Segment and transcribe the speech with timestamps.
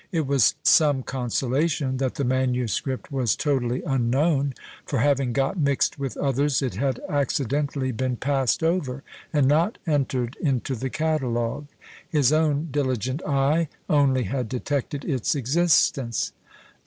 [0.11, 6.17] It was some consolation that the manuscript was totally unknown for having got mixed with
[6.17, 11.67] others, it had accidentally been passed over, and not entered into the catalogue;
[12.09, 16.31] his own diligent eye only had detected its existence.